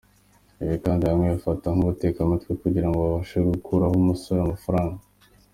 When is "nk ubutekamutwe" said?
1.75-2.51